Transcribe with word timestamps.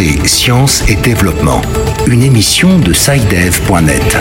Santé, 0.00 0.26
Sciences 0.26 0.84
et 0.88 0.94
Développement, 0.94 1.60
une 2.06 2.22
émission 2.22 2.78
de 2.78 2.94
SciDev.net. 2.94 4.16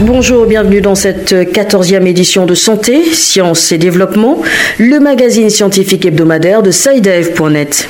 Bonjour, 0.00 0.46
bienvenue 0.46 0.80
dans 0.80 0.94
cette 0.94 1.32
14e 1.32 2.06
édition 2.06 2.46
de 2.46 2.54
Santé, 2.54 3.04
Sciences 3.12 3.72
et 3.72 3.78
Développement, 3.78 4.40
le 4.78 4.98
magazine 4.98 5.50
scientifique 5.50 6.06
hebdomadaire 6.06 6.62
de 6.62 6.70
SciDev.net. 6.70 7.88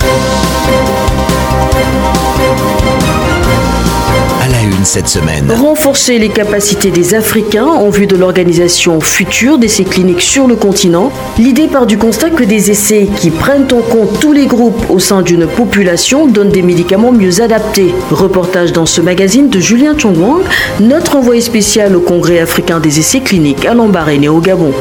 Renforcer 5.49 6.21
les 6.21 6.29
capacités 6.29 6.93
des 6.93 7.15
Africains 7.15 7.67
en 7.67 7.91
vue 7.91 8.07
de 8.07 8.15
l'organisation 8.15 9.01
future 9.01 9.59
d'essais 9.59 9.83
cliniques 9.83 10.21
sur 10.21 10.47
le 10.47 10.55
continent. 10.55 11.11
L'idée 11.39 11.67
part 11.67 11.87
du 11.87 11.99
constat 11.99 12.31
que 12.31 12.45
des 12.45 12.71
essais 12.71 13.09
qui 13.17 13.31
prennent 13.31 13.67
en 13.73 13.81
compte 13.81 14.21
tous 14.21 14.33
les 14.33 14.47
groupes 14.47 14.89
au 14.89 15.01
sein 15.01 15.23
d'une 15.23 15.49
population 15.49 16.29
donnent 16.29 16.51
des 16.51 16.63
médicaments 16.63 17.11
mieux 17.11 17.41
adaptés. 17.41 17.93
Reportage 18.13 18.73
dans 18.73 18.87
ce 18.87 19.01
magazine 19.01 19.51
de 19.51 19.59
Julien 19.59 19.99
Chongwang, 19.99 20.43
notre 20.79 21.17
envoyé 21.17 21.41
spécial 21.41 21.97
au 21.97 22.01
Congrès 22.01 22.39
africain 22.39 22.79
des 22.79 23.01
essais 23.01 23.21
cliniques 23.21 23.67
à 23.67 23.75
Lambaréné 23.75 24.29
au 24.29 24.39
Gabon. 24.39 24.73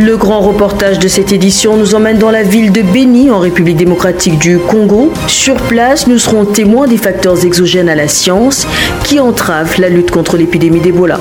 Le 0.00 0.16
grand 0.16 0.38
reportage 0.38 1.00
de 1.00 1.08
cette 1.08 1.32
édition 1.32 1.76
nous 1.76 1.96
emmène 1.96 2.18
dans 2.18 2.30
la 2.30 2.44
ville 2.44 2.70
de 2.70 2.82
Beni, 2.82 3.32
en 3.32 3.40
République 3.40 3.76
démocratique 3.76 4.38
du 4.38 4.56
Congo. 4.56 5.12
Sur 5.26 5.56
place, 5.56 6.06
nous 6.06 6.18
serons 6.18 6.44
témoins 6.44 6.86
des 6.86 6.96
facteurs 6.96 7.44
exogènes 7.44 7.88
à 7.88 7.96
la 7.96 8.06
science 8.06 8.64
qui 9.02 9.18
entravent 9.18 9.80
la 9.80 9.88
lutte 9.88 10.12
contre 10.12 10.36
l'épidémie 10.36 10.80
d'Ebola. 10.80 11.18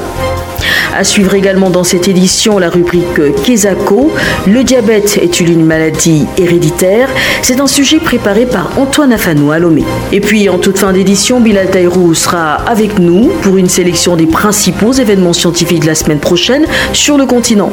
À 0.95 1.03
suivre 1.03 1.34
également 1.35 1.70
dans 1.70 1.84
cette 1.84 2.07
édition 2.07 2.59
la 2.59 2.70
rubrique 2.70 3.44
Kesako. 3.44 4.12
Le 4.48 4.63
diabète 4.63 5.17
est-il 5.21 5.52
une 5.52 5.66
maladie 5.66 6.26
héréditaire? 6.38 7.09
C'est 7.41 7.59
un 7.59 7.68
sujet 7.68 7.99
préparé 7.99 8.46
par 8.46 8.71
Antoine 8.77 9.13
Afanou 9.13 9.51
à 9.51 9.60
Lomé. 9.60 9.84
Et 10.12 10.21
puis 10.21 10.49
en 10.49 10.57
toute 10.57 10.77
fin 10.77 10.93
d'édition, 10.93 11.40
Bilal 11.40 11.70
Taïrou 11.70 12.13
sera 12.13 12.55
avec 12.68 12.99
nous 12.99 13.32
pour 13.41 13.57
une 13.57 13.70
sélection 13.70 14.15
des 14.15 14.27
principaux 14.27 14.93
événements 14.93 15.34
scientifiques 15.34 15.82
de 15.82 15.88
la 15.88 15.95
semaine 15.95 16.20
prochaine 16.20 16.65
sur 16.93 17.18
le 17.18 17.26
continent. 17.26 17.70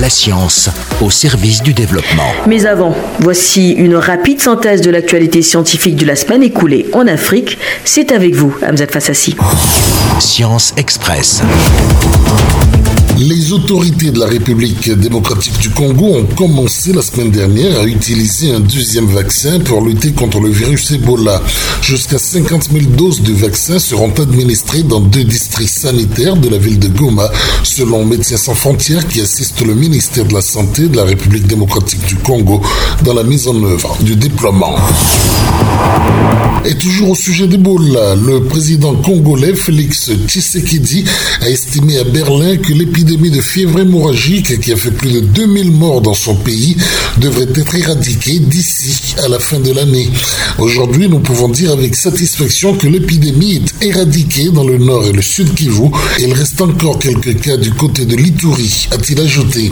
La 0.00 0.08
science 0.08 0.70
au 1.00 1.10
service 1.10 1.62
du 1.62 1.72
développement. 1.72 2.32
Mais 2.46 2.66
avant, 2.66 2.94
voici 3.20 3.72
une 3.72 3.96
rapide 3.96 4.40
synthèse 4.40 4.80
de 4.80 4.90
l'actualité 4.90 5.42
scientifique 5.42 5.96
de 5.96 6.06
la 6.06 6.16
semaine 6.16 6.42
écoulée 6.42 6.86
en 6.92 7.06
Afrique. 7.06 7.58
C'est 7.84 8.12
avec 8.12 8.34
vous, 8.34 8.54
Hamzat 8.66 8.88
Fassassi. 8.88 9.36
Science 10.18 10.74
Express. 10.76 11.42
Les 13.20 13.52
autorités 13.52 14.12
de 14.12 14.18
la 14.18 14.24
République 14.24 14.90
démocratique 14.90 15.58
du 15.58 15.68
Congo 15.68 16.06
ont 16.06 16.24
commencé 16.24 16.90
la 16.94 17.02
semaine 17.02 17.30
dernière 17.30 17.78
à 17.78 17.84
utiliser 17.84 18.50
un 18.50 18.60
deuxième 18.60 19.08
vaccin 19.08 19.60
pour 19.60 19.84
lutter 19.84 20.12
contre 20.12 20.40
le 20.40 20.48
virus 20.48 20.90
Ebola. 20.92 21.42
Jusqu'à 21.82 22.16
50 22.16 22.70
000 22.72 22.86
doses 22.96 23.20
de 23.20 23.34
vaccin 23.34 23.78
seront 23.78 24.14
administrées 24.18 24.84
dans 24.84 25.00
deux 25.00 25.24
districts 25.24 25.68
sanitaires 25.68 26.36
de 26.36 26.48
la 26.48 26.56
ville 26.56 26.78
de 26.78 26.88
Goma, 26.88 27.30
selon 27.62 28.06
Médecins 28.06 28.38
sans 28.38 28.54
frontières 28.54 29.06
qui 29.06 29.20
assiste 29.20 29.60
le 29.66 29.74
ministère 29.74 30.24
de 30.24 30.32
la 30.32 30.40
Santé 30.40 30.88
de 30.88 30.96
la 30.96 31.04
République 31.04 31.46
démocratique 31.46 32.06
du 32.06 32.14
Congo 32.14 32.62
dans 33.04 33.12
la 33.12 33.22
mise 33.22 33.48
en 33.48 33.62
œuvre 33.62 33.98
du 34.00 34.16
déploiement. 34.16 34.76
Et 36.64 36.74
toujours 36.74 37.10
au 37.10 37.14
sujet 37.14 37.46
d'Ebola, 37.46 38.14
le 38.14 38.44
président 38.44 38.94
congolais 38.94 39.54
Félix 39.54 40.10
Tshisekedi 40.26 41.04
a 41.40 41.48
estimé 41.48 41.98
à 41.98 42.04
Berlin 42.04 42.56
que 42.58 42.74
l'épidémie 42.74 43.09
de 43.16 43.40
fièvre 43.40 43.80
hémorragique 43.80 44.60
qui 44.60 44.72
a 44.72 44.76
fait 44.76 44.92
plus 44.92 45.10
de 45.10 45.20
2000 45.20 45.72
morts 45.72 46.00
dans 46.00 46.14
son 46.14 46.36
pays 46.36 46.76
devrait 47.18 47.48
être 47.56 47.74
éradiquée 47.74 48.38
d'ici 48.38 49.16
à 49.24 49.26
la 49.26 49.40
fin 49.40 49.58
de 49.58 49.72
l'année. 49.72 50.08
Aujourd'hui, 50.58 51.08
nous 51.08 51.18
pouvons 51.18 51.48
dire 51.48 51.72
avec 51.72 51.96
satisfaction 51.96 52.74
que 52.74 52.86
l'épidémie 52.86 53.56
est 53.56 53.84
éradiquée 53.84 54.50
dans 54.50 54.62
le 54.62 54.78
nord 54.78 55.04
et 55.06 55.12
le 55.12 55.22
sud 55.22 55.52
Kivu. 55.54 55.90
Il 56.20 56.32
reste 56.32 56.60
encore 56.60 57.00
quelques 57.00 57.40
cas 57.40 57.56
du 57.56 57.72
côté 57.72 58.04
de 58.04 58.14
l'Ituri, 58.14 58.88
a-t-il 58.92 59.20
ajouté. 59.20 59.70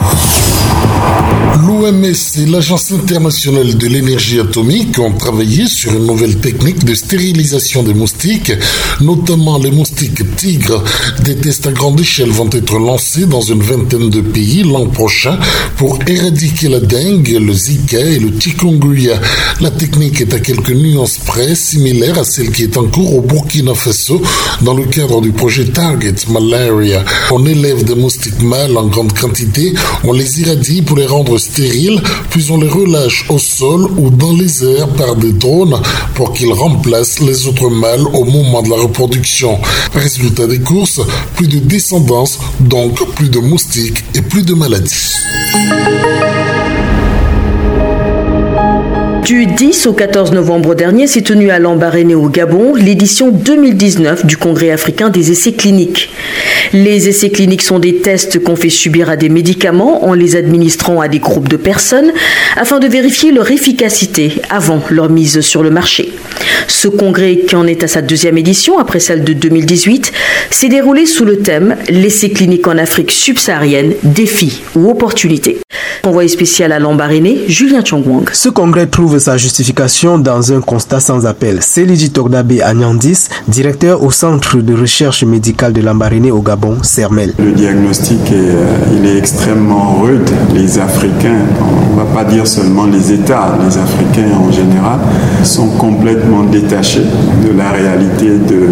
L'OMS 1.65 2.05
et 2.39 2.47
l'Agence 2.47 2.93
internationale 2.93 3.77
de 3.77 3.87
l'énergie 3.87 4.41
atomique 4.41 4.99
ont 4.99 5.13
travaillé 5.13 5.67
sur 5.69 5.93
une 5.93 6.07
nouvelle 6.07 6.39
technique 6.39 6.85
de 6.85 6.95
stérilisation 6.95 7.83
des 7.83 7.95
moustiques, 7.95 8.53
notamment 9.01 9.59
les 9.59 9.71
moustiques 9.71 10.37
tigres. 10.37 10.83
Des 11.25 11.37
tests 11.37 11.67
à 11.67 11.73
grande 11.73 12.01
échelle 12.01 12.31
vont 12.31 12.51
être 12.53 12.79
lancés 12.79 13.27
dans 13.29 13.41
une 13.41 13.63
vingtaine 13.63 14.11
de 14.11 14.21
pays 14.21 14.63
l'an 14.63 14.87
prochain 14.87 15.39
pour 15.77 15.99
éradiquer 16.07 16.69
la 16.69 16.81
dengue, 16.81 17.39
le 17.41 17.53
zika 17.53 17.99
et 17.99 18.19
le 18.19 18.33
chikungunya. 18.39 19.21
La 19.61 19.71
technique 19.71 20.21
est 20.21 20.35
à 20.35 20.41
quelques 20.41 20.71
nuances 20.71 21.19
près 21.19 21.55
similaire 21.55 22.19
à 22.19 22.25
celle 22.25 22.51
qui 22.51 22.65
est 22.65 22.77
en 22.77 22.87
cours 22.87 23.17
au 23.17 23.21
Burkina 23.21 23.75
Faso 23.75 24.21
dans 24.63 24.75
le 24.75 24.85
cadre 24.85 25.21
du 25.21 25.33
projet 25.33 25.67
Target 25.67 26.15
Malaria. 26.31 27.05
On 27.31 27.45
élève 27.47 27.85
des 27.85 27.95
moustiques 27.95 28.43
mâles 28.43 28.77
en 28.77 28.87
grande 28.87 29.13
quantité, 29.13 29.73
on 30.05 30.13
les 30.13 30.41
irradie 30.41 30.83
pour 30.83 30.97
les 30.97 31.07
rendre 31.07 31.39
stériles, 31.39 32.01
puis 32.31 32.47
on 32.51 32.59
les 32.59 32.69
relâche 32.69 33.27
au 33.29 33.39
sol 33.39 33.89
ou 33.97 34.11
dans 34.11 34.33
les 34.33 34.65
airs 34.65 34.89
par 34.89 35.17
des 35.17 35.33
drones 35.33 35.81
pour 36.15 36.33
qu'ils 36.33 36.53
remplacent 36.53 37.21
les 37.21 37.47
autres 37.47 37.71
mâles 37.71 38.07
au 38.13 38.25
moment 38.25 38.63
de 38.63 38.71
la 38.71 38.77
reproduction. 38.77 39.59
Résultat 39.95 40.47
des 40.47 40.61
courses, 40.61 41.01
plus 41.37 41.49
de 41.49 41.59
descendance, 41.59 42.39
donc 42.61 42.99
plus 43.19 43.31
de 43.31 43.41
moustiques 43.41 44.05
et 44.15 44.23
plus 44.23 44.45
de 44.45 44.55
maladies. 44.55 45.13
Du 49.25 49.45
10 49.47 49.89
au 49.89 49.93
14 49.93 50.31
novembre 50.31 50.77
dernier 50.77 51.09
s'est 51.09 51.23
tenue 51.23 51.51
à 51.51 51.59
Lambaréné 51.59 52.15
au 52.15 52.29
Gabon 52.29 52.77
l'édition 52.77 53.33
2019 53.33 54.25
du 54.25 54.37
Congrès 54.37 54.71
africain 54.71 55.11
des 55.11 55.33
essais 55.33 55.53
cliniques. 55.53 56.11
Les 56.73 57.09
essais 57.09 57.31
cliniques 57.31 57.63
sont 57.63 57.79
des 57.79 57.97
tests 57.97 58.43
qu'on 58.43 58.57
fait 58.57 58.69
subir 58.69 59.09
à 59.09 59.17
des 59.17 59.31
médicaments 59.31 60.05
en 60.05 60.13
les 60.13 60.37
administrant 60.37 61.01
à 61.01 61.09
des 61.09 61.19
groupes 61.19 61.49
de 61.49 61.57
personnes 61.57 62.13
afin 62.57 62.79
de 62.79 62.87
vérifier 62.87 63.33
leur 63.33 63.51
efficacité 63.51 64.33
avant 64.51 64.83
leur 64.91 65.09
mise 65.09 65.41
sur 65.41 65.63
le 65.63 65.71
marché. 65.71 66.13
Ce 66.67 66.89
congrès, 66.89 67.39
qui 67.39 67.57
en 67.57 67.67
est 67.67 67.83
à 67.83 67.89
sa 67.89 68.03
deuxième 68.03 68.37
édition 68.37 68.79
après 68.79 69.01
celle 69.01 69.25
de 69.25 69.33
2018, 69.33 70.13
s'est 70.51 70.69
déroulé 70.69 71.07
sous 71.07 71.25
le 71.25 71.39
thème 71.39 71.77
L'essai 71.89 72.31
clinique 72.31 72.67
en 72.69 72.77
Afrique 72.77 73.11
subsaharienne, 73.11 73.95
défis 74.03 74.63
ou 74.75 74.91
opportunités. 74.91 75.59
Envoyé 76.05 76.29
spécial 76.29 76.73
à 76.73 76.81
Julien 77.49 77.85
Chongwang. 77.85 78.31
Ce 78.33 78.49
congrès 78.49 78.87
trouve 78.87 79.19
sa 79.19 79.37
justification 79.37 80.19
dans 80.19 80.53
un 80.53 80.61
constat 80.61 81.01
sans 81.01 81.27
appel. 81.27 81.61
Togdabe 82.13 82.53
Agnandis, 82.63 83.29
directeur 83.47 84.03
au 84.03 84.11
Centre 84.11 84.59
de 84.59 84.75
recherche 84.75 85.25
médicale 85.25 85.73
de 85.73 85.81
Lambaréné 85.81 86.31
au 86.31 86.41
Gabon, 86.41 86.58
CERMEL. 86.83 87.35
Le 87.39 87.53
diagnostic 87.53 88.21
est, 88.31 88.35
euh, 88.35 88.97
il 88.97 89.07
est 89.07 89.19
extrêmement 89.19 90.01
rude. 90.03 90.29
Les 90.55 90.79
Africains, 90.79 91.41
on 91.61 91.95
ne 91.95 92.05
va 92.05 92.07
pas 92.15 92.25
dire 92.25 92.47
seulement 92.47 92.87
les 92.87 93.13
États, 93.13 93.57
les 93.65 93.77
Africains 93.79 94.37
en 94.37 94.51
général, 94.51 94.99
sont 95.45 95.69
complètement 95.79 96.45
détachés 96.45 97.07
de 97.45 97.57
la 97.57 97.71
réalité 97.71 98.27
de, 98.27 98.69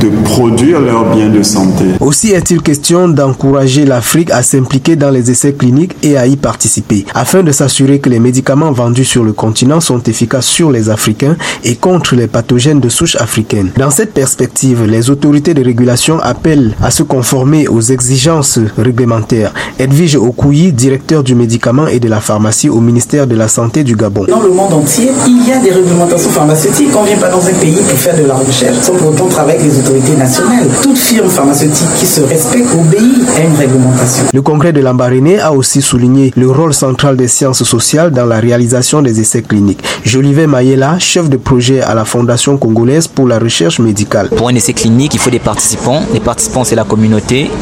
de 0.00 0.10
produire 0.24 0.80
leurs 0.80 1.14
biens 1.14 1.28
de 1.28 1.42
santé. 1.42 1.84
Aussi 2.00 2.32
est-il 2.32 2.62
question 2.62 3.08
d'encourager 3.08 3.84
l'Afrique 3.84 4.30
à 4.30 4.42
s'impliquer 4.42 4.96
dans 4.96 5.10
les 5.10 5.30
essais 5.30 5.52
cliniques 5.52 5.96
et 6.02 6.16
à 6.16 6.26
y 6.26 6.36
participer, 6.36 7.04
afin 7.14 7.42
de 7.42 7.52
s'assurer 7.52 7.98
que 7.98 8.08
les 8.08 8.20
médicaments 8.20 8.72
vendus 8.72 9.04
sur 9.04 9.24
le 9.24 9.32
continent 9.32 9.80
sont 9.80 10.02
efficaces 10.02 10.46
sur 10.46 10.70
les 10.70 10.90
Africains 10.90 11.36
et 11.64 11.76
contre 11.76 12.14
les 12.14 12.26
pathogènes 12.26 12.80
de 12.80 12.88
souche 12.88 13.16
africaine. 13.16 13.70
Dans 13.76 13.90
cette 13.90 14.14
perspective, 14.14 14.84
les 14.84 15.10
autorités 15.10 15.54
de 15.54 15.64
régulation 15.64 16.18
appellent 16.20 16.74
à 16.82 16.90
se 16.90 17.02
conformer 17.18 17.66
aux 17.66 17.80
exigences 17.80 18.60
réglementaires. 18.76 19.52
Edwige 19.80 20.14
Okouyi, 20.14 20.72
directeur 20.72 21.24
du 21.24 21.34
médicament 21.34 21.88
et 21.88 21.98
de 21.98 22.08
la 22.08 22.20
pharmacie 22.20 22.68
au 22.68 22.78
ministère 22.78 23.26
de 23.26 23.34
la 23.34 23.48
Santé 23.48 23.82
du 23.82 23.96
Gabon. 23.96 24.26
Dans 24.28 24.40
le 24.40 24.50
monde 24.50 24.72
entier, 24.72 25.10
il 25.26 25.48
y 25.48 25.50
a 25.50 25.58
des 25.58 25.72
réglementations 25.72 26.30
pharmaceutiques. 26.30 26.90
On 26.96 27.02
ne 27.02 27.08
vient 27.08 27.16
pas 27.16 27.28
dans 27.28 27.44
un 27.44 27.54
pays 27.54 27.82
pour 27.88 27.98
faire 27.98 28.16
de 28.16 28.24
la 28.24 28.34
recherche 28.36 28.76
sans 28.82 28.92
pour 28.92 29.08
autant 29.08 29.26
travailler 29.26 29.58
avec 29.58 29.72
les 29.72 29.78
autorités 29.80 30.16
nationales. 30.16 30.68
Toute 30.80 30.96
firme 30.96 31.28
pharmaceutique 31.28 31.92
qui 31.98 32.06
se 32.06 32.20
respecte 32.20 32.68
obéit 32.72 33.28
à 33.36 33.40
une 33.40 33.56
réglementation. 33.56 34.26
Le 34.32 34.42
congrès 34.42 34.72
de 34.72 34.80
Lambaréné 34.80 35.40
a 35.40 35.52
aussi 35.52 35.82
souligné 35.82 36.32
le 36.36 36.48
rôle 36.48 36.72
central 36.72 37.16
des 37.16 37.26
sciences 37.26 37.64
sociales 37.64 38.12
dans 38.12 38.26
la 38.26 38.38
réalisation 38.38 39.02
des 39.02 39.18
essais 39.18 39.42
cliniques. 39.42 39.82
Jolivet 40.04 40.46
Mayela, 40.46 41.00
chef 41.00 41.28
de 41.28 41.36
projet 41.36 41.80
à 41.80 41.94
la 41.96 42.04
Fondation 42.04 42.56
congolaise 42.58 43.08
pour 43.08 43.26
la 43.26 43.40
recherche 43.40 43.80
médicale. 43.80 44.28
Pour 44.28 44.50
un 44.50 44.54
essai 44.54 44.72
clinique, 44.72 45.14
il 45.14 45.18
faut 45.18 45.30
des 45.30 45.40
participants. 45.40 46.02
Les 46.14 46.20
participants, 46.20 46.62
c'est 46.62 46.76
la 46.76 46.84
communauté. 46.84 47.07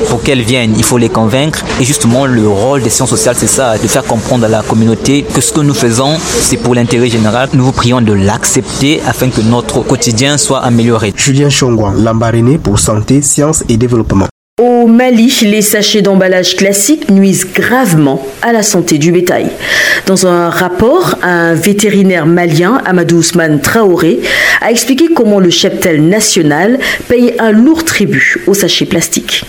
Pour 0.09 0.23
qu'elles 0.23 0.43
viennent, 0.43 0.75
il 0.77 0.83
faut 0.83 0.99
les 0.99 1.09
convaincre. 1.09 1.65
Et 1.81 1.85
justement, 1.85 2.27
le 2.27 2.49
rôle 2.49 2.83
des 2.83 2.91
sciences 2.91 3.11
sociales, 3.11 3.37
c'est 3.39 3.47
ça, 3.47 3.79
de 3.79 3.87
faire 3.87 4.05
comprendre 4.05 4.45
à 4.45 4.49
la 4.49 4.63
communauté 4.63 5.23
que 5.23 5.41
ce 5.41 5.53
que 5.53 5.61
nous 5.61 5.75
faisons, 5.75 6.17
c'est 6.41 6.57
pour 6.57 6.75
l'intérêt 6.75 7.09
général. 7.09 7.49
Nous 7.53 7.65
vous 7.65 7.73
prions 7.73 8.01
de 8.01 8.13
l'accepter 8.13 9.01
afin 9.07 9.31
que 9.31 9.41
notre 9.41 9.81
quotidien 9.83 10.37
soit 10.37 10.61
amélioré. 10.61 11.13
Julien 11.17 11.49
Chongwan, 11.49 12.03
Lambaréné 12.03 12.59
pour 12.59 12.79
santé, 12.79 13.23
sciences 13.23 13.65
et 13.69 13.77
développement. 13.77 14.27
Au 14.59 14.87
Mali, 14.87 15.41
les 15.43 15.61
sachets 15.61 16.01
d'emballage 16.01 16.57
classiques 16.57 17.11
nuisent 17.11 17.47
gravement 17.53 18.27
à 18.41 18.55
la 18.55 18.63
santé 18.63 18.97
du 18.97 19.13
bétail. 19.13 19.49
Dans 20.07 20.27
un 20.27 20.49
rapport, 20.49 21.19
un 21.23 21.53
vétérinaire 21.53 22.25
malien, 22.25 22.81
Amadou 22.87 23.19
Ousmane 23.19 23.61
Traoré, 23.61 24.19
a 24.63 24.71
expliqué 24.71 25.09
comment 25.15 25.41
le 25.41 25.51
cheptel 25.51 26.09
national 26.09 26.79
paye 27.07 27.35
un 27.39 27.53
lourd 27.53 27.85
tribut 27.85 28.39
aux 28.47 28.55
sachets 28.55 28.87
plastiques. 28.87 29.45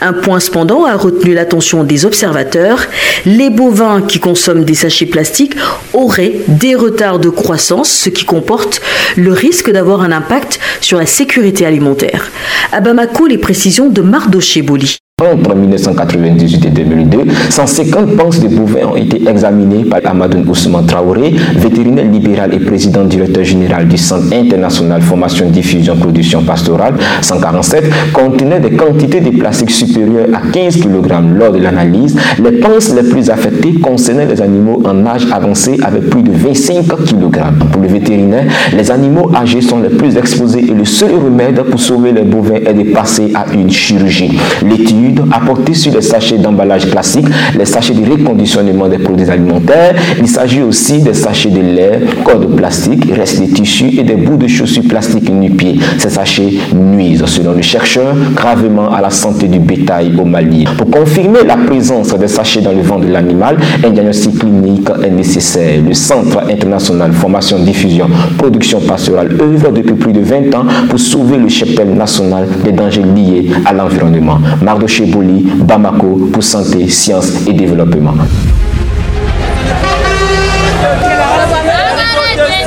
Un 0.00 0.12
point 0.12 0.40
cependant 0.40 0.84
a 0.84 0.96
retenu 0.96 1.34
l'attention 1.34 1.84
des 1.84 2.06
observateurs. 2.06 2.86
Les 3.26 3.50
bovins 3.50 4.02
qui 4.02 4.20
consomment 4.20 4.64
des 4.64 4.74
sachets 4.74 5.06
plastiques 5.06 5.54
auraient 5.92 6.40
des 6.46 6.74
retards 6.74 7.18
de 7.18 7.28
croissance, 7.30 7.90
ce 7.90 8.08
qui 8.08 8.24
comporte 8.24 8.80
le 9.16 9.32
risque 9.32 9.70
d'avoir 9.70 10.02
un 10.02 10.12
impact 10.12 10.60
sur 10.80 10.98
la 10.98 11.06
sécurité 11.06 11.66
alimentaire. 11.66 12.30
À 12.72 12.80
Bamako, 12.80 13.26
les 13.26 13.38
précisions 13.38 13.88
de 13.88 14.02
Mardoché 14.02 14.62
Boli. 14.62 14.98
Entre 15.20 15.52
1998 15.52 16.64
et 16.66 16.70
2002, 16.70 17.24
150 17.50 18.16
penses 18.16 18.38
de 18.38 18.46
bovins 18.46 18.86
ont 18.92 18.94
été 18.94 19.28
examinés 19.28 19.84
par 19.84 19.98
Amadou 20.04 20.48
Ousmane 20.48 20.86
Traoré, 20.86 21.34
vétérinaire 21.56 22.04
libéral 22.08 22.54
et 22.54 22.60
président 22.60 23.02
directeur 23.02 23.42
général 23.42 23.88
du 23.88 23.98
Centre 23.98 24.32
international 24.32 25.02
formation 25.02 25.50
diffusion 25.50 25.96
production 25.96 26.42
pastorale 26.44 26.94
147, 27.20 27.90
contenaient 28.12 28.60
des 28.60 28.70
quantités 28.76 29.20
de 29.20 29.30
plastique 29.36 29.72
supérieures 29.72 30.28
à 30.32 30.52
15 30.52 30.76
kg 30.76 31.10
lors 31.36 31.50
de 31.50 31.58
l'analyse. 31.58 32.16
Les 32.40 32.52
penses 32.60 32.94
les 32.94 33.02
plus 33.10 33.28
affectées 33.28 33.72
concernaient 33.72 34.26
les 34.26 34.40
animaux 34.40 34.80
en 34.84 35.04
âge 35.04 35.26
avancé 35.32 35.80
avec 35.82 36.10
plus 36.10 36.22
de 36.22 36.30
25 36.30 36.84
kg. 36.86 37.40
Pour 37.72 37.82
le 37.82 37.88
vétérinaire, 37.88 38.44
les 38.72 38.88
animaux 38.92 39.32
âgés 39.34 39.62
sont 39.62 39.80
les 39.80 39.88
plus 39.88 40.16
exposés 40.16 40.60
et 40.70 40.72
le 40.74 40.84
seul 40.84 41.10
remède 41.16 41.60
pour 41.64 41.80
sauver 41.80 42.12
les 42.12 42.22
bovins 42.22 42.60
est 42.64 42.72
de 42.74 42.92
passer 42.92 43.32
à 43.34 43.52
une 43.52 43.68
chirurgie. 43.68 44.38
L'étude 44.62 45.07
apportée 45.32 45.74
sur 45.74 45.92
les 45.94 46.02
sachets 46.02 46.38
d'emballage 46.38 46.90
classique, 46.90 47.26
les 47.56 47.64
sachets 47.64 47.94
de 47.94 48.08
reconditionnement 48.10 48.88
des 48.88 48.98
produits 48.98 49.28
alimentaires. 49.30 49.94
Il 50.18 50.28
s'agit 50.28 50.62
aussi 50.62 51.00
des 51.02 51.14
sachets 51.14 51.50
de 51.50 51.60
lait, 51.60 52.00
cordes 52.24 52.54
plastique, 52.56 53.04
restes 53.14 53.40
de 53.40 53.46
tissus 53.46 53.98
et 53.98 54.02
des 54.02 54.16
bouts 54.16 54.36
de 54.36 54.46
chaussures 54.46 54.84
plastiques 54.88 55.30
nu-pieds. 55.30 55.78
Ces 55.98 56.10
sachets 56.10 56.54
nuisent, 56.74 57.24
selon 57.26 57.52
le 57.52 57.62
chercheur, 57.62 58.14
gravement 58.34 58.90
à 58.92 59.00
la 59.00 59.10
santé 59.10 59.48
du 59.48 59.58
bétail 59.58 60.12
au 60.18 60.24
Mali. 60.24 60.64
Pour 60.76 60.90
confirmer 60.90 61.40
la 61.46 61.56
présence 61.56 62.14
des 62.14 62.28
sachets 62.28 62.60
dans 62.60 62.72
le 62.72 62.82
ventre 62.82 63.06
de 63.06 63.12
l'animal, 63.12 63.56
un 63.84 63.90
diagnostic 63.90 64.38
clinique 64.38 64.88
est 65.04 65.10
nécessaire. 65.10 65.80
Le 65.86 65.94
Centre 65.94 66.38
international 66.50 67.12
formation, 67.12 67.58
diffusion, 67.58 68.08
production 68.36 68.80
pastorale 68.80 69.36
œuvre 69.40 69.72
depuis 69.72 69.94
plus 69.94 70.12
de 70.12 70.20
20 70.20 70.54
ans 70.54 70.64
pour 70.88 70.98
sauver 70.98 71.36
le 71.36 71.48
cheptel 71.48 71.90
national 71.94 72.46
des 72.64 72.72
dangers 72.72 73.02
liés 73.02 73.50
à 73.64 73.72
l'environnement. 73.72 74.38
Mardoché 74.62 74.97
Boli, 75.06 75.46
Bamako 75.64 76.28
pour 76.32 76.42
santé, 76.42 76.88
sciences 76.88 77.46
et 77.46 77.52
développement. 77.52 78.14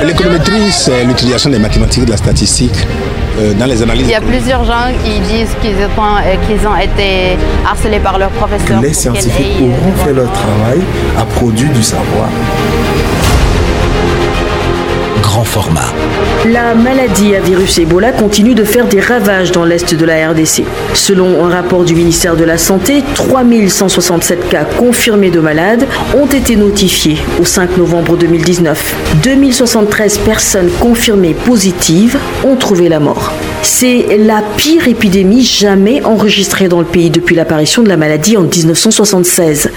L'économétrie, 0.04 0.70
c'est 0.70 1.04
l'utilisation 1.04 1.50
des 1.50 1.58
mathématiques, 1.58 2.04
de 2.04 2.10
la 2.10 2.16
statistique 2.16 2.74
euh, 3.38 3.54
dans 3.54 3.66
les 3.66 3.82
analyses. 3.82 4.06
Il 4.06 4.10
y 4.10 4.14
a 4.14 4.20
plusieurs 4.20 4.64
gens 4.64 4.88
qui 5.04 5.20
disent 5.20 5.54
qu'ils 5.62 5.76
ont, 5.76 6.16
euh, 6.16 6.68
ont 6.68 6.76
été 6.76 7.38
harcelés 7.64 8.00
par 8.00 8.18
leurs 8.18 8.30
professeurs. 8.30 8.80
Les 8.80 8.92
scientifiques 8.92 9.60
auront 9.60 10.04
fait 10.04 10.12
leur 10.12 10.30
travail, 10.32 10.80
à 11.18 11.24
produit 11.24 11.68
du 11.68 11.82
savoir 11.82 12.28
La 16.46 16.74
maladie 16.74 17.36
à 17.36 17.40
virus 17.40 17.78
Ebola 17.78 18.10
continue 18.12 18.54
de 18.54 18.64
faire 18.64 18.86
des 18.86 19.00
ravages 19.00 19.52
dans 19.52 19.66
l'est 19.66 19.94
de 19.94 20.04
la 20.06 20.30
RDC. 20.30 20.64
Selon 20.94 21.44
un 21.44 21.50
rapport 21.50 21.84
du 21.84 21.94
ministère 21.94 22.36
de 22.36 22.44
la 22.44 22.56
Santé, 22.56 23.02
3167 23.14 24.48
cas 24.48 24.64
confirmés 24.64 25.30
de 25.30 25.40
malades 25.40 25.86
ont 26.16 26.26
été 26.26 26.56
notifiés 26.56 27.18
au 27.38 27.44
5 27.44 27.76
novembre 27.76 28.16
2019. 28.16 28.96
2073 29.22 30.18
personnes 30.18 30.70
confirmées 30.80 31.34
positives 31.34 32.18
ont 32.44 32.56
trouvé 32.56 32.88
la 32.88 33.00
mort. 33.00 33.30
C'est 33.62 34.18
la 34.18 34.42
pire 34.56 34.88
épidémie 34.88 35.44
jamais 35.44 36.02
enregistrée 36.04 36.68
dans 36.68 36.80
le 36.80 36.86
pays 36.86 37.10
depuis 37.10 37.36
l'apparition 37.36 37.82
de 37.82 37.88
la 37.88 37.96
maladie 37.96 38.36
en 38.36 38.42
1976. 38.42 39.70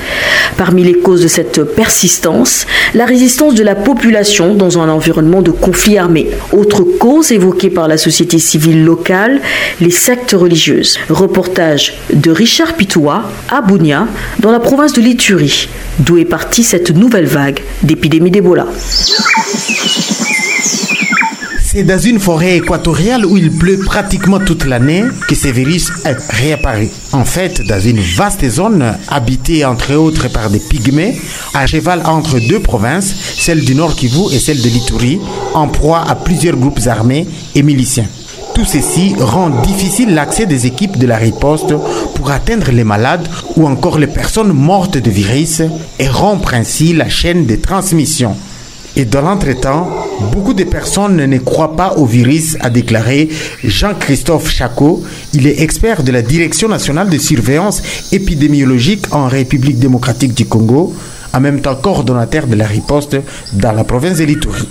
Parmi 0.57 0.83
les 0.83 0.93
causes 0.93 1.21
de 1.21 1.27
cette 1.27 1.63
persistance, 1.63 2.65
la 2.93 3.05
résistance 3.05 3.53
de 3.53 3.63
la 3.63 3.75
population 3.75 4.55
dans 4.55 4.79
un 4.79 4.89
environnement 4.89 5.41
de 5.41 5.51
conflit 5.51 5.97
armé. 5.97 6.31
Autre 6.51 6.83
cause 6.83 7.31
évoquée 7.31 7.69
par 7.69 7.87
la 7.87 7.97
société 7.97 8.39
civile 8.39 8.83
locale, 8.83 9.39
les 9.79 9.91
sectes 9.91 10.31
religieuses. 10.31 10.97
Reportage 11.09 11.93
de 12.11 12.31
Richard 12.31 12.73
Pitoua 12.73 13.29
à 13.49 13.61
Bounia, 13.61 14.07
dans 14.39 14.51
la 14.51 14.59
province 14.59 14.93
de 14.93 15.01
l'Iturie, 15.01 15.69
d'où 15.99 16.17
est 16.17 16.25
partie 16.25 16.63
cette 16.63 16.91
nouvelle 16.91 17.27
vague 17.27 17.59
d'épidémie 17.83 18.31
d'Ebola. 18.31 18.65
C'est 21.75 21.83
dans 21.83 21.99
une 21.99 22.21
forêt 22.21 22.55
équatoriale 22.55 23.25
où 23.25 23.35
il 23.35 23.51
pleut 23.51 23.79
pratiquement 23.79 24.39
toute 24.39 24.63
l'année 24.63 25.03
que 25.27 25.35
ces 25.35 25.51
virus 25.51 25.91
est 26.05 26.15
réapparu. 26.29 26.87
En 27.11 27.25
fait, 27.25 27.67
dans 27.67 27.81
une 27.81 27.99
vaste 27.99 28.49
zone 28.49 28.95
habitée 29.09 29.65
entre 29.65 29.93
autres 29.93 30.29
par 30.29 30.49
des 30.49 30.59
pygmées, 30.59 31.19
à 31.53 31.67
cheval 31.67 32.01
entre 32.05 32.39
deux 32.39 32.61
provinces, 32.61 33.13
celle 33.37 33.65
du 33.65 33.75
Nord 33.75 33.93
Kivu 33.93 34.33
et 34.33 34.39
celle 34.39 34.61
de 34.61 34.69
l'Ituri, 34.69 35.19
en 35.53 35.67
proie 35.67 36.05
à 36.07 36.15
plusieurs 36.15 36.55
groupes 36.55 36.79
armés 36.87 37.27
et 37.55 37.61
miliciens. 37.61 38.07
Tout 38.53 38.63
ceci 38.63 39.13
rend 39.19 39.49
difficile 39.49 40.13
l'accès 40.13 40.45
des 40.45 40.67
équipes 40.67 40.97
de 40.97 41.07
la 41.07 41.17
riposte 41.17 41.73
pour 42.15 42.31
atteindre 42.31 42.71
les 42.71 42.85
malades 42.85 43.27
ou 43.57 43.67
encore 43.67 43.99
les 43.99 44.07
personnes 44.07 44.53
mortes 44.53 44.97
de 44.97 45.11
virus 45.11 45.61
et 45.99 46.07
rompre 46.07 46.53
ainsi 46.53 46.93
la 46.93 47.09
chaîne 47.09 47.45
de 47.45 47.57
transmission. 47.57 48.33
Et 48.97 49.03
dans 49.03 49.21
l'entretemps, 49.21 49.89
beaucoup 50.31 50.53
de 50.53 50.63
personnes 50.63 51.17
ne 51.17 51.37
croient 51.37 51.75
pas 51.75 51.95
au 51.97 52.05
virus, 52.05 52.55
a 52.61 52.69
déclaré 52.69 53.27
Jean-Christophe 53.61 54.49
Chacot. 54.49 55.03
Il 55.33 55.47
est 55.47 55.61
expert 55.61 56.01
de 56.01 56.13
la 56.13 56.21
Direction 56.21 56.69
nationale 56.69 57.09
de 57.09 57.17
surveillance 57.17 57.81
épidémiologique 58.13 59.13
en 59.13 59.27
République 59.27 59.79
démocratique 59.79 60.33
du 60.33 60.45
Congo, 60.45 60.93
en 61.33 61.41
même 61.41 61.59
temps 61.59 61.75
coordonnateur 61.75 62.47
de 62.47 62.55
la 62.55 62.67
riposte 62.67 63.17
dans 63.51 63.73
la 63.73 63.83
province 63.83 64.19
de 64.19 64.23
l'Itourie. 64.23 64.69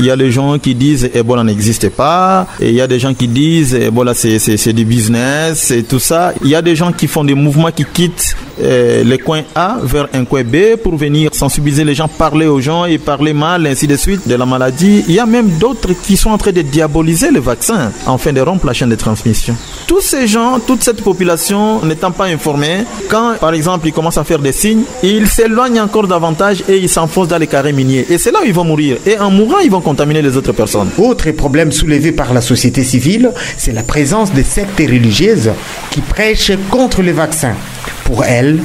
Il 0.00 0.06
y 0.06 0.10
a 0.10 0.16
des 0.16 0.30
gens 0.32 0.58
qui 0.58 0.74
disent 0.74 1.10
Ebola 1.14 1.44
n'existe 1.44 1.90
pas. 1.90 2.46
Et 2.58 2.70
il 2.70 2.74
y 2.74 2.80
a 2.80 2.86
des 2.86 2.98
gens 2.98 3.12
qui 3.12 3.28
disent 3.28 3.74
Ebola 3.74 4.14
c'est 4.14 4.72
du 4.72 4.86
business 4.86 5.70
et 5.70 5.82
tout 5.82 5.98
ça. 5.98 6.32
Il 6.42 6.48
y 6.48 6.54
a 6.54 6.62
des 6.62 6.74
gens 6.74 6.90
qui 6.90 7.06
font 7.06 7.22
des 7.22 7.34
mouvements 7.34 7.70
qui 7.70 7.84
quittent 7.84 8.34
euh, 8.62 9.04
les 9.04 9.18
coins 9.18 9.42
A 9.54 9.76
vers 9.82 10.08
un 10.14 10.24
coin 10.24 10.42
B 10.42 10.76
pour 10.82 10.96
venir 10.96 11.34
sensibiliser 11.34 11.84
les 11.84 11.94
gens, 11.94 12.08
parler 12.08 12.46
aux 12.46 12.60
gens 12.62 12.86
et 12.86 12.96
parler 12.96 13.34
mal, 13.34 13.66
ainsi 13.66 13.86
de 13.86 13.96
suite, 13.96 14.26
de 14.26 14.34
la 14.34 14.46
maladie. 14.46 15.04
Il 15.06 15.14
y 15.14 15.18
a 15.18 15.26
même 15.26 15.48
d'autres 15.58 15.92
qui 15.92 16.16
sont 16.16 16.30
en 16.30 16.38
train 16.38 16.52
de 16.52 16.62
diaboliser 16.62 17.30
le 17.30 17.40
vaccin 17.40 17.92
afin 18.06 18.32
de 18.32 18.40
rompre 18.40 18.66
la 18.66 18.72
chaîne 18.72 18.88
de 18.88 18.96
transmission. 18.96 19.54
Tous 19.86 20.00
ces 20.00 20.26
gens, 20.26 20.60
toute 20.66 20.82
cette 20.82 21.02
population 21.02 21.84
n'étant 21.84 22.10
pas 22.10 22.24
informée, 22.24 22.84
quand 23.10 23.34
par 23.38 23.52
exemple 23.52 23.86
ils 23.86 23.92
commencent 23.92 24.18
à 24.18 24.24
faire 24.24 24.38
des 24.38 24.52
signes, 24.52 24.84
ils 25.02 25.28
s'éloignent 25.28 25.80
encore 25.80 26.06
davantage 26.06 26.64
et 26.70 26.78
ils 26.78 26.88
s'enfoncent 26.88 27.28
dans 27.28 27.38
les 27.38 27.46
carrés 27.46 27.74
miniers. 27.74 28.06
Et 28.08 28.16
c'est 28.16 28.30
là 28.30 28.38
où 28.42 28.46
ils 28.46 28.54
vont 28.54 28.64
mourir. 28.64 28.96
Et 29.04 29.18
en 29.18 29.30
mourant, 29.30 29.58
ils 29.58 29.70
vont 29.70 29.80
contaminer 29.90 30.22
les 30.22 30.36
autres 30.36 30.52
personnes. 30.52 30.88
Autre 30.98 31.32
problème 31.32 31.72
soulevé 31.72 32.12
par 32.12 32.32
la 32.32 32.40
société 32.40 32.84
civile, 32.84 33.32
c'est 33.56 33.72
la 33.72 33.82
présence 33.82 34.32
des 34.32 34.44
sectes 34.44 34.78
religieuses 34.78 35.50
qui 35.90 36.00
prêchent 36.00 36.52
contre 36.70 37.02
le 37.02 37.10
vaccin. 37.10 37.54
Pour 38.04 38.24
elles, 38.24 38.60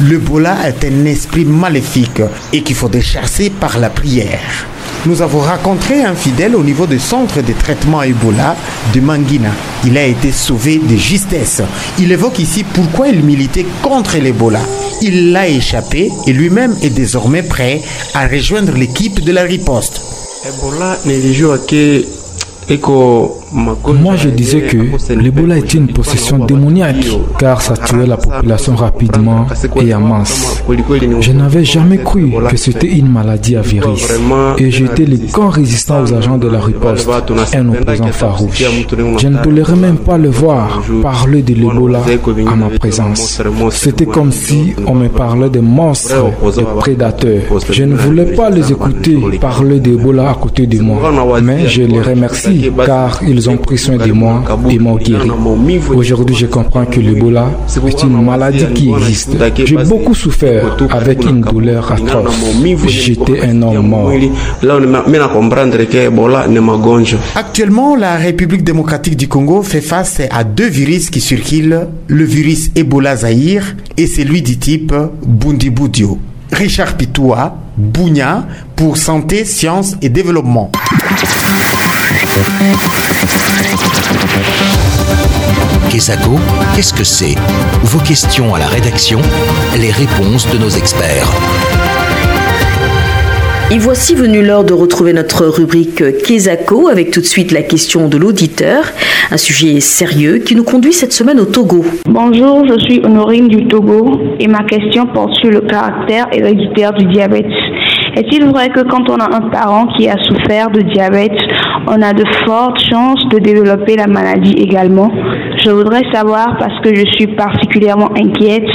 l'Ebola 0.00 0.58
est 0.68 0.84
un 0.84 1.06
esprit 1.06 1.44
maléfique 1.44 2.22
et 2.52 2.62
qu'il 2.62 2.76
faut 2.76 2.88
chasser 3.00 3.50
par 3.50 3.80
la 3.80 3.90
prière. 3.90 4.64
Nous 5.06 5.22
avons 5.22 5.40
rencontré 5.40 6.04
un 6.04 6.14
fidèle 6.14 6.54
au 6.54 6.62
niveau 6.62 6.86
du 6.86 7.00
centre 7.00 7.42
de 7.42 7.52
traitement 7.52 8.04
Ebola 8.04 8.54
de 8.94 9.00
Manguina. 9.00 9.50
Il 9.84 9.98
a 9.98 10.04
été 10.04 10.30
sauvé 10.30 10.78
de 10.78 10.94
justesse. 10.94 11.62
Il 11.98 12.12
évoque 12.12 12.38
ici 12.38 12.62
pourquoi 12.62 13.08
il 13.08 13.24
militait 13.24 13.66
contre 13.82 14.18
l'Ebola. 14.18 14.60
Il 15.02 15.32
l'a 15.32 15.48
échappé 15.48 16.12
et 16.28 16.32
lui-même 16.32 16.76
est 16.80 16.90
désormais 16.90 17.42
prêt 17.42 17.80
à 18.14 18.28
rejoindre 18.28 18.74
l'équipe 18.76 19.18
de 19.24 19.32
la 19.32 19.42
riposte. 19.42 20.19
Ebola 20.48 20.98
nilijua 21.04 21.58
ke 21.58 22.04
iko 22.68 23.39
Moi, 23.52 24.16
je 24.16 24.28
disais 24.28 24.62
que 24.62 24.78
l'Ebola 25.14 25.56
est 25.58 25.74
une 25.74 25.88
possession 25.88 26.38
démoniaque, 26.44 27.06
car 27.38 27.60
ça 27.60 27.76
tuait 27.76 28.06
la 28.06 28.16
population 28.16 28.76
rapidement 28.76 29.46
et 29.80 29.94
en 29.94 30.00
masse. 30.00 30.62
Je 31.20 31.32
n'avais 31.32 31.64
jamais 31.64 31.98
cru 31.98 32.32
que 32.48 32.56
c'était 32.56 32.88
une 32.88 33.08
maladie 33.08 33.56
à 33.56 33.62
virus, 33.62 34.08
et 34.58 34.70
j'étais 34.70 35.04
le 35.04 35.18
grand 35.32 35.50
résistant 35.50 36.02
aux 36.02 36.12
agents 36.14 36.38
de 36.38 36.48
la 36.48 36.60
riposte, 36.60 37.08
un 37.54 37.68
opposant 37.68 38.06
farouche. 38.12 38.62
Je 39.18 39.28
ne 39.28 39.42
tolérais 39.42 39.76
même 39.76 39.98
pas 39.98 40.18
le 40.18 40.28
voir 40.28 40.82
parler 41.02 41.42
de 41.42 41.54
l'Ebola 41.54 42.02
à 42.50 42.56
ma 42.56 42.68
présence. 42.78 43.42
C'était 43.70 44.06
comme 44.06 44.30
si 44.32 44.74
on 44.86 44.94
me 44.94 45.08
parlait 45.08 45.50
de 45.50 45.60
monstres, 45.60 46.14
de 46.56 46.62
prédateurs. 46.78 47.42
Je 47.70 47.84
ne 47.84 47.96
voulais 47.96 48.26
pas 48.34 48.50
les 48.50 48.70
écouter 48.70 49.18
parler 49.40 49.80
d'Ebola 49.80 50.30
à 50.30 50.34
côté 50.34 50.66
de 50.66 50.80
moi, 50.80 51.10
mais 51.42 51.66
je 51.66 51.82
les 51.82 52.00
remercie, 52.00 52.70
car 52.86 53.20
ils 53.26 53.39
ils 53.40 53.48
ont 53.48 53.56
pris 53.56 53.78
soin 53.78 53.96
de 53.96 54.12
moi 54.12 54.42
et 54.68 54.78
m'ont 54.78 54.96
guéri. 54.96 55.30
Aujourd'hui, 55.94 56.36
je 56.36 56.44
comprends 56.46 56.84
que 56.84 57.00
l'Ebola 57.00 57.50
est 57.86 58.02
une 58.02 58.22
maladie 58.22 58.66
qui 58.74 58.90
existe. 58.90 59.30
J'ai 59.64 59.76
beaucoup 59.76 60.14
souffert 60.14 60.76
avec 60.90 61.24
une 61.24 61.40
douleur 61.40 61.90
atroce. 61.90 62.34
J'étais 62.86 63.40
un 63.40 63.62
homme 63.62 63.88
mort. 63.88 64.12
Actuellement, 67.34 67.96
la 67.96 68.16
République 68.16 68.62
démocratique 68.62 69.16
du 69.16 69.26
Congo 69.26 69.62
fait 69.62 69.80
face 69.80 70.20
à 70.30 70.44
deux 70.44 70.68
virus 70.68 71.08
qui 71.08 71.20
circulent, 71.22 71.86
le 72.08 72.24
virus 72.24 72.70
Ebola 72.76 73.16
Zahir 73.16 73.74
et 73.96 74.06
celui 74.06 74.42
du 74.42 74.58
type 74.58 74.92
Bundibudio. 75.26 76.18
Richard 76.52 76.96
Pitoua, 76.96 77.56
Bounia, 77.78 78.44
pour 78.76 78.96
Santé, 78.98 79.44
Sciences 79.46 79.96
et 80.02 80.08
Développement. 80.10 80.70
Kesako, 85.90 86.38
qu'est-ce 86.74 86.94
que 86.94 87.04
c'est? 87.04 87.34
Vos 87.82 87.98
questions 87.98 88.54
à 88.54 88.58
la 88.58 88.66
rédaction, 88.66 89.20
les 89.78 89.90
réponses 89.90 90.48
de 90.52 90.58
nos 90.58 90.70
experts. 90.70 91.30
Et 93.72 93.78
voici 93.78 94.16
venu 94.16 94.44
l'heure 94.44 94.64
de 94.64 94.72
retrouver 94.72 95.12
notre 95.12 95.46
rubrique 95.46 96.02
Kesako 96.24 96.88
avec 96.88 97.12
tout 97.12 97.20
de 97.20 97.26
suite 97.26 97.52
la 97.52 97.62
question 97.62 98.08
de 98.08 98.16
l'auditeur, 98.16 98.82
un 99.30 99.36
sujet 99.36 99.78
sérieux 99.78 100.38
qui 100.38 100.56
nous 100.56 100.64
conduit 100.64 100.92
cette 100.92 101.12
semaine 101.12 101.38
au 101.38 101.44
Togo. 101.44 101.84
Bonjour, 102.06 102.66
je 102.66 102.78
suis 102.80 103.00
Honorine 103.04 103.46
du 103.46 103.68
Togo 103.68 104.18
et 104.40 104.48
ma 104.48 104.64
question 104.64 105.06
porte 105.06 105.34
sur 105.34 105.50
le 105.50 105.60
caractère 105.60 106.26
héréditaire 106.32 106.92
du 106.94 107.04
diabète. 107.06 107.46
Est-il 108.20 108.44
vrai 108.48 108.68
que 108.68 108.82
quand 108.82 109.08
on 109.08 109.16
a 109.16 109.34
un 109.34 109.48
parent 109.48 109.86
qui 109.96 110.06
a 110.06 110.14
souffert 110.22 110.68
de 110.70 110.82
diabète, 110.82 111.38
on 111.86 112.02
a 112.02 112.12
de 112.12 112.24
fortes 112.44 112.78
chances 112.78 113.26
de 113.30 113.38
développer 113.38 113.96
la 113.96 114.06
maladie 114.08 114.52
également? 114.58 115.10
Je 115.64 115.70
voudrais 115.70 116.02
savoir 116.12 116.58
parce 116.58 116.78
que 116.82 116.94
je 116.94 117.06
suis 117.12 117.28
particulièrement 117.28 118.10
inquiète. 118.14 118.68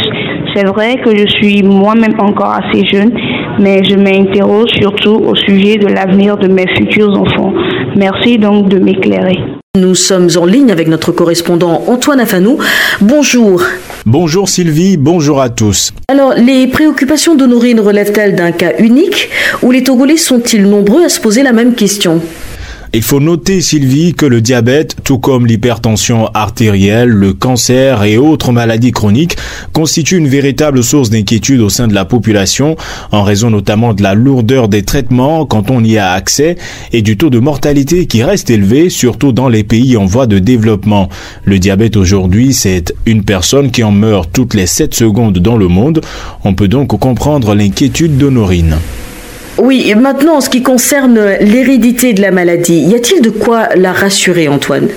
C'est 0.56 0.66
vrai 0.66 0.96
que 0.96 1.16
je 1.16 1.28
suis 1.28 1.62
moi-même 1.62 2.16
encore 2.18 2.56
assez 2.56 2.88
jeune, 2.92 3.12
mais 3.60 3.84
je 3.84 3.96
m'interroge 3.96 4.72
surtout 4.80 5.14
au 5.14 5.36
sujet 5.36 5.78
de 5.78 5.94
l'avenir 5.94 6.38
de 6.38 6.48
mes 6.48 6.68
futurs 6.76 7.16
enfants. 7.16 7.54
Merci 7.96 8.40
donc 8.40 8.68
de 8.70 8.80
m'éclairer. 8.80 9.38
Nous 9.78 9.94
sommes 9.94 10.30
en 10.42 10.46
ligne 10.48 10.72
avec 10.72 10.88
notre 10.88 11.12
correspondant 11.12 11.84
Antoine 11.88 12.20
Afanou. 12.20 12.58
Bonjour. 13.00 13.62
Bonjour 14.08 14.48
Sylvie, 14.48 14.98
bonjour 14.98 15.42
à 15.42 15.50
tous. 15.50 15.92
Alors, 16.10 16.36
les 16.36 16.68
préoccupations 16.68 17.34
d'Honorine 17.34 17.80
relèvent-elles 17.80 18.36
d'un 18.36 18.52
cas 18.52 18.74
unique 18.78 19.32
ou 19.64 19.72
les 19.72 19.82
Togolais 19.82 20.16
sont-ils 20.16 20.62
nombreux 20.62 21.04
à 21.04 21.10
se 21.10 21.20
poser 21.20 21.42
la 21.42 21.54
même 21.54 21.74
question? 21.74 22.22
Il 22.96 23.04
faut 23.04 23.20
noter, 23.20 23.60
Sylvie, 23.60 24.14
que 24.14 24.26
le 24.26 24.40
diabète, 24.40 24.96
tout 25.04 25.20
comme 25.20 25.46
l'hypertension 25.46 26.30
artérielle, 26.34 27.10
le 27.10 27.34
cancer 27.34 28.04
et 28.04 28.18
autres 28.18 28.54
maladies 28.54 28.92
chroniques, 28.92 29.36
constitue 29.74 30.16
une 30.16 30.30
véritable 30.30 30.82
source 30.82 31.10
d'inquiétude 31.10 31.60
au 31.60 31.68
sein 31.68 31.88
de 31.88 31.94
la 31.94 32.06
population, 32.06 32.78
en 33.12 33.24
raison 33.24 33.50
notamment 33.50 33.94
de 33.94 34.02
la 34.02 34.14
lourdeur 34.14 34.70
des 34.70 34.84
traitements 34.84 35.46
quand 35.46 35.72
on 35.72 35.84
y 35.84 35.98
a 35.98 36.12
accès 36.12 36.56
et 36.94 37.02
du 37.02 37.18
taux 37.18 37.30
de 37.30 37.40
mortalité 37.40 38.06
qui 38.06 38.24
reste 38.24 38.50
élevé, 38.50 38.90
surtout 38.90 39.34
dans 39.34 39.50
les 39.50 39.66
pays 39.66 39.98
en 39.98 40.06
voie 40.06 40.26
de 40.26 40.40
développement. 40.40 41.10
Le 41.44 41.60
diabète 41.60 41.98
aujourd'hui, 41.98 42.54
c'est 42.54 42.96
une 43.06 43.26
personne 43.26 43.72
qui 43.72 43.84
en 43.84 43.92
meurt 43.92 44.30
toutes 44.32 44.54
les 44.54 44.68
7 44.68 44.96
secondes 44.96 45.40
dans 45.40 45.58
le 45.58 45.68
monde. 45.68 46.00
On 46.46 46.54
peut 46.54 46.70
donc 46.70 46.98
comprendre 46.98 47.56
l'inquiétude 47.56 48.18
d'Honorine. 48.18 48.78
Oui, 49.58 49.94
maintenant 49.96 50.36
en 50.36 50.42
ce 50.42 50.50
qui 50.50 50.62
concerne 50.62 51.18
l'hérédité 51.40 52.14
de 52.14 52.22
la 52.22 52.32
maladie, 52.32 52.80
y 52.80 52.94
a-t-il 52.94 53.22
de 53.22 53.30
quoi 53.30 53.70
la 53.76 53.94
rassurer 53.94 54.50
Antoine? 54.50 54.90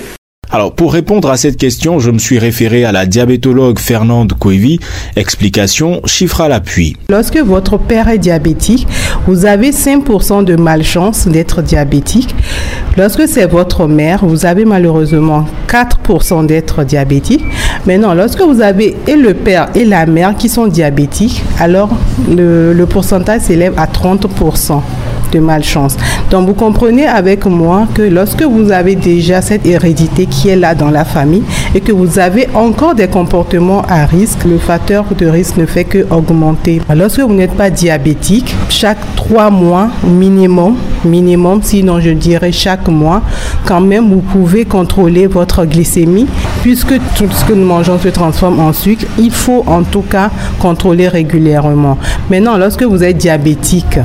Alors, 0.51 0.71
pour 0.73 0.93
répondre 0.93 1.29
à 1.29 1.37
cette 1.37 1.57
question, 1.57 1.99
je 1.99 2.09
me 2.09 2.17
suis 2.17 2.39
référé 2.39 2.83
à 2.83 2.91
la 2.91 3.05
diabétologue 3.05 3.77
Fernande 3.77 4.33
Coevi. 4.33 4.79
Explication, 5.15 6.01
chiffre 6.05 6.41
à 6.41 6.47
l'appui. 6.47 6.97
Lorsque 7.07 7.37
votre 7.37 7.77
père 7.77 8.09
est 8.09 8.17
diabétique, 8.17 8.87
vous 9.27 9.45
avez 9.45 9.69
5% 9.69 10.43
de 10.43 10.55
malchance 10.55 11.27
d'être 11.27 11.61
diabétique. 11.61 12.33
Lorsque 12.97 13.27
c'est 13.27 13.45
votre 13.45 13.85
mère, 13.85 14.25
vous 14.25 14.47
avez 14.47 14.65
malheureusement 14.65 15.45
4% 15.67 16.47
d'être 16.47 16.83
diabétique. 16.83 17.43
Maintenant, 17.85 18.15
lorsque 18.15 18.41
vous 18.41 18.61
avez 18.61 18.97
et 19.05 19.15
le 19.15 19.35
père 19.35 19.69
et 19.75 19.85
la 19.85 20.07
mère 20.07 20.35
qui 20.35 20.49
sont 20.49 20.65
diabétiques, 20.65 21.43
alors 21.59 21.89
le, 22.27 22.73
le 22.73 22.85
pourcentage 22.87 23.41
s'élève 23.41 23.75
à 23.77 23.85
30% 23.85 24.81
de 25.31 25.39
malchance. 25.39 25.97
Donc 26.31 26.47
vous 26.47 26.53
comprenez 26.53 27.07
avec 27.07 27.45
moi 27.45 27.87
que 27.93 28.01
lorsque 28.01 28.43
vous 28.43 28.71
avez 28.71 28.95
déjà 28.95 29.41
cette 29.41 29.65
hérédité 29.65 30.25
qui 30.25 30.49
est 30.49 30.55
là 30.55 30.75
dans 30.75 30.89
la 30.89 31.05
famille 31.05 31.43
et 31.73 31.81
que 31.81 31.91
vous 31.91 32.19
avez 32.19 32.47
encore 32.53 32.95
des 32.95 33.07
comportements 33.07 33.81
à 33.87 34.05
risque, 34.05 34.43
le 34.45 34.57
facteur 34.57 35.05
de 35.17 35.25
risque 35.25 35.57
ne 35.57 35.65
fait 35.65 35.83
que 35.83 36.05
augmenter. 36.11 36.81
Lorsque 36.95 37.19
vous 37.19 37.33
n'êtes 37.33 37.53
pas 37.53 37.69
diabétique, 37.69 38.55
chaque 38.69 38.99
trois 39.15 39.49
mois 39.49 39.89
minimum, 40.03 40.75
minimum, 41.05 41.61
sinon 41.63 41.99
je 41.99 42.11
dirais 42.11 42.51
chaque 42.51 42.87
mois, 42.87 43.21
quand 43.65 43.81
même 43.81 44.09
vous 44.09 44.21
pouvez 44.21 44.65
contrôler 44.65 45.27
votre 45.27 45.65
glycémie 45.65 46.27
puisque 46.61 46.93
tout 47.15 47.29
ce 47.31 47.45
que 47.45 47.53
nous 47.53 47.65
mangeons 47.65 47.99
se 47.99 48.09
transforme 48.09 48.59
en 48.59 48.73
sucre. 48.73 49.05
Il 49.17 49.31
faut 49.31 49.63
en 49.67 49.83
tout 49.83 50.01
cas 50.01 50.29
contrôler 50.59 51.07
régulièrement. 51.07 51.97
Maintenant, 52.29 52.57
lorsque 52.57 52.83
vous 52.83 53.03
êtes 53.03 53.17
diabétique 53.17 53.99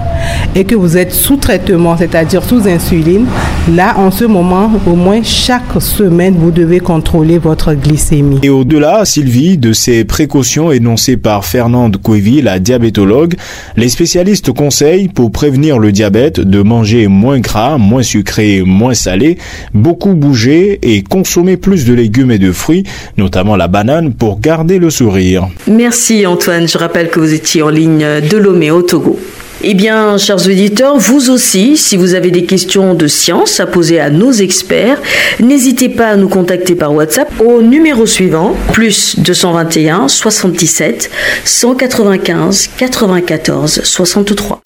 et 0.55 0.65
que 0.65 0.75
vous 0.75 0.97
êtes 0.97 1.13
sous 1.13 1.37
traitement, 1.37 1.97
c'est-à-dire 1.97 2.43
sous 2.43 2.67
insuline, 2.69 3.27
là, 3.69 3.95
en 3.99 4.11
ce 4.11 4.25
moment, 4.25 4.71
au 4.87 4.95
moins 4.95 5.23
chaque 5.23 5.81
semaine, 5.81 6.35
vous 6.39 6.51
devez 6.51 6.81
contrôler 6.81 7.39
votre 7.39 7.75
glycémie. 7.75 8.41
Et 8.43 8.51
au-delà, 8.51 9.05
Sylvie, 9.05 9.59
de 9.59 9.73
ces 9.73 10.05
précautions 10.05 10.71
énoncées 10.71 11.17
par 11.17 11.45
Fernande 11.45 11.97
Couévy, 11.97 12.43
la 12.43 12.59
diabétologue, 12.59 13.35
les 13.77 13.89
spécialistes 13.89 14.53
conseillent 14.53 15.09
pour 15.09 15.31
prévenir 15.33 15.79
le 15.79 15.93
diabète 15.93 16.41
de 16.41 16.63
manger 16.63 17.09
moins 17.09 17.41
gras, 17.41 17.79
moins 17.79 18.03
sucré, 18.03 18.63
moins 18.65 18.95
salé, 18.95 19.39
beaucoup 19.73 20.15
bouger 20.15 20.79
et 20.83 21.03
consommer 21.03 21.57
plus 21.57 21.85
de 21.85 21.95
légumes 21.95 22.31
et 22.31 22.39
de 22.39 22.53
fruits, 22.53 22.85
notamment 23.17 23.57
la 23.57 23.69
banane, 23.69 24.13
pour 24.13 24.41
garder 24.41 24.79
le 24.79 24.91
sourire. 24.91 25.49
Merci 25.67 26.27
Antoine, 26.27 26.69
je 26.69 26.79
rappelle 26.79 27.09
que 27.09 27.21
vous 27.21 27.33
étiez 27.33 27.63
en 27.63 27.71
ligne 27.71 28.07
de 28.31 28.37
Lomé 28.37 28.71
au 28.71 28.83
Togo. 28.83 29.19
Eh 29.67 29.73
bien, 29.73 30.19
chers 30.19 30.47
auditeurs, 30.47 30.99
vous 30.99 31.31
aussi, 31.31 31.79
si 31.79 31.97
vous 31.97 32.13
avez 32.13 32.31
des 32.31 32.45
questions 32.45 32.93
de 32.93 33.07
science 33.07 33.61
à 33.61 33.67
poser 33.67 33.99
à 33.99 34.11
nos 34.11 34.31
experts, 34.31 35.01
n'hésitez 35.41 35.89
pas 35.89 36.09
à 36.09 36.17
nous 36.17 36.29
contacter 36.29 36.75
par 36.75 36.93
WhatsApp 36.93 37.33
au 37.41 37.63
numéro 37.63 38.05
suivant, 38.05 38.55
plus 38.73 39.19
221 39.19 40.09
77 40.09 41.11
195 41.45 42.71
94 42.77 43.81
63 43.85 44.61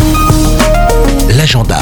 l'agenda. 1.38 1.78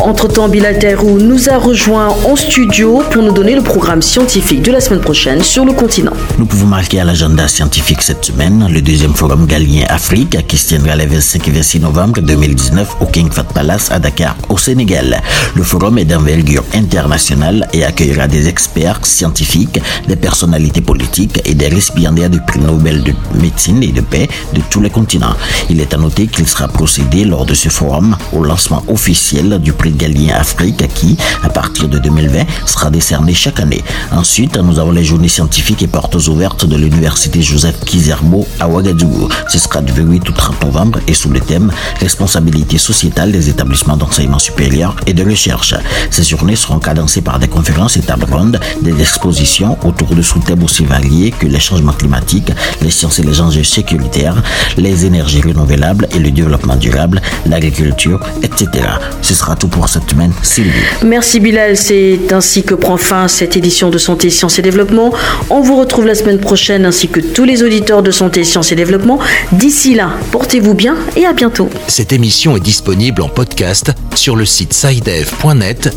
Entre-temps, 0.00 0.48
Bilal 0.48 0.78
Taïrou 0.78 1.18
nous 1.18 1.48
a 1.50 1.58
rejoint 1.58 2.08
en 2.24 2.36
studio 2.36 3.02
pour 3.10 3.22
nous 3.22 3.32
donner 3.32 3.54
le 3.54 3.62
programme 3.62 4.00
scientifique 4.00 4.62
de 4.62 4.72
la 4.72 4.80
semaine 4.80 5.00
prochaine 5.00 5.42
sur 5.42 5.64
le 5.64 5.72
continent. 5.72 6.12
Nous 6.38 6.46
pouvons 6.46 6.66
marquer 6.66 7.00
à 7.00 7.04
l'agenda 7.04 7.48
scientifique 7.48 8.00
cette 8.00 8.24
semaine 8.24 8.68
le 8.72 8.80
deuxième 8.80 9.14
forum 9.14 9.44
galien 9.46 9.84
Afrique 9.88 10.46
qui 10.46 10.56
se 10.56 10.68
tiendra 10.68 10.96
les 10.96 11.06
25 11.06 11.48
et 11.48 11.50
26 11.50 11.80
novembre 11.80 12.20
2019 12.20 12.96
au 13.00 13.06
King 13.06 13.30
Fat 13.30 13.44
Palace 13.44 13.90
à 13.90 13.98
Dakar, 13.98 14.36
au 14.48 14.56
Sénégal. 14.56 15.20
Le 15.54 15.62
forum 15.62 15.98
est 15.98 16.04
d'envergure 16.04 16.64
internationale 16.74 17.68
et 17.72 17.84
accueillera 17.84 18.28
des 18.28 18.48
experts 18.48 19.00
scientifiques, 19.04 19.80
des 20.06 20.16
personnalités 20.16 20.80
politiques 20.80 21.40
et 21.44 21.54
des 21.54 21.68
récipiendaires 21.68 22.30
du 22.30 22.40
prix 22.40 22.60
Nobel 22.60 23.02
de 23.02 23.12
médecine 23.40 23.82
et 23.82 23.92
de 23.92 24.00
paix 24.00 24.28
de 24.54 24.60
tous 24.70 24.80
les 24.80 24.90
continents. 24.90 25.34
Il 25.68 25.80
est 25.80 25.92
à 25.92 25.96
noter 25.96 26.28
qu'il 26.28 26.46
sera 26.46 26.68
procédé 26.68 27.24
lors 27.24 27.44
de 27.44 27.54
ce 27.54 27.68
forum 27.68 28.16
au 28.32 28.42
lancement 28.42 28.82
officiel 28.88 29.60
du 29.68 29.74
prix 29.74 29.92
Galien 29.92 30.34
Afrique 30.34 30.82
qui, 30.94 31.18
à 31.42 31.50
partir 31.50 31.88
de 31.88 31.98
2020, 31.98 32.44
sera 32.64 32.88
décerné 32.88 33.34
chaque 33.34 33.60
année. 33.60 33.84
Ensuite, 34.12 34.56
nous 34.56 34.78
avons 34.78 34.92
les 34.92 35.04
journées 35.04 35.28
scientifiques 35.28 35.82
et 35.82 35.86
portes 35.86 36.14
ouvertes 36.26 36.64
de 36.64 36.74
l'université 36.74 37.42
Joseph 37.42 37.78
Kizerbo 37.84 38.46
à 38.60 38.66
Ouagadougou. 38.66 39.28
Ce 39.48 39.58
sera 39.58 39.82
du 39.82 39.92
28 39.92 40.30
au 40.30 40.32
30 40.32 40.64
novembre 40.64 41.00
et 41.06 41.12
sous 41.12 41.28
le 41.28 41.40
thème 41.40 41.70
Responsabilité 42.00 42.78
sociétale 42.78 43.30
des 43.30 43.50
établissements 43.50 43.98
d'enseignement 43.98 44.38
supérieur 44.38 44.96
et 45.06 45.12
de 45.12 45.22
recherche. 45.22 45.74
Ces 46.10 46.24
journées 46.24 46.56
seront 46.56 46.78
cadencées 46.78 47.20
par 47.20 47.38
des 47.38 47.48
conférences 47.48 47.98
et 47.98 48.00
tables 48.00 48.32
rondes, 48.32 48.58
des 48.80 48.98
expositions 48.98 49.76
autour 49.84 50.14
de 50.14 50.22
sous-thèmes 50.22 50.62
aussi 50.62 50.86
variés 50.86 51.30
que 51.30 51.46
les 51.46 51.60
changements 51.60 51.92
climatiques, 51.92 52.52
les 52.80 52.90
sciences 52.90 53.18
et 53.18 53.22
les 53.22 53.42
enjeux 53.42 53.64
sécuritaires, 53.64 54.42
les 54.78 55.04
énergies 55.04 55.42
renouvelables 55.42 56.08
et 56.14 56.20
le 56.20 56.30
développement 56.30 56.76
durable, 56.76 57.20
l'agriculture, 57.44 58.20
etc. 58.42 58.68
Ce 59.20 59.34
sera 59.34 59.57
tout 59.58 59.68
pour 59.68 59.88
cette 59.88 60.08
semaine. 60.10 60.32
Sylvie. 60.42 60.70
Merci 61.04 61.40
Bilal. 61.40 61.76
C'est 61.76 62.32
ainsi 62.32 62.62
que 62.62 62.74
prend 62.74 62.96
fin 62.96 63.28
cette 63.28 63.56
édition 63.56 63.90
de 63.90 63.98
Santé, 63.98 64.30
Sciences 64.30 64.58
et 64.58 64.62
Développement. 64.62 65.12
On 65.50 65.60
vous 65.60 65.76
retrouve 65.76 66.06
la 66.06 66.14
semaine 66.14 66.38
prochaine 66.38 66.86
ainsi 66.86 67.08
que 67.08 67.20
tous 67.20 67.44
les 67.44 67.62
auditeurs 67.62 68.02
de 68.02 68.10
Santé, 68.10 68.44
Sciences 68.44 68.72
et 68.72 68.76
Développement. 68.76 69.18
D'ici 69.52 69.94
là, 69.94 70.10
portez-vous 70.30 70.74
bien 70.74 70.96
et 71.16 71.26
à 71.26 71.32
bientôt. 71.32 71.68
Cette 71.88 72.12
émission 72.12 72.56
est 72.56 72.60
disponible 72.60 73.22
en 73.22 73.28
podcast 73.28 73.92
sur 74.14 74.36
le 74.36 74.44
site 74.44 74.72
sidev.net/fr. 74.72 75.88